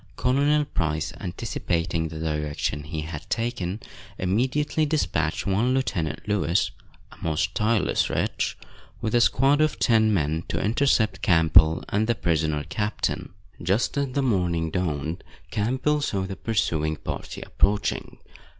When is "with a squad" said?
8.99-9.61